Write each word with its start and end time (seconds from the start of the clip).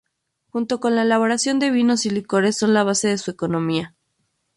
Junto 0.49 0.79
con 0.79 0.95
la 0.95 1.03
elaboración 1.03 1.59
de 1.59 1.69
vinos 1.69 2.07
y 2.07 2.09
licores 2.09 2.57
son 2.57 2.73
la 2.73 2.81
base 2.83 3.07
de 3.07 3.19
su 3.19 3.29
economía. 3.29 3.93